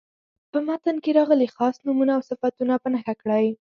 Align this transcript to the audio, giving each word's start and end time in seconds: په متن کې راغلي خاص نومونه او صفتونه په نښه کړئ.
په 0.51 0.57
متن 0.67 0.95
کې 1.03 1.15
راغلي 1.19 1.47
خاص 1.55 1.75
نومونه 1.85 2.11
او 2.17 2.21
صفتونه 2.29 2.73
په 2.83 2.87
نښه 2.93 3.13
کړئ. 3.21 3.45